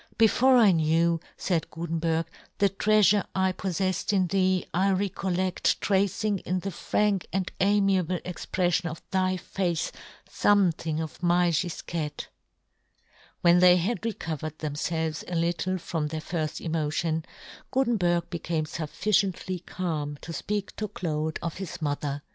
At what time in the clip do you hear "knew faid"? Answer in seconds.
0.71-1.69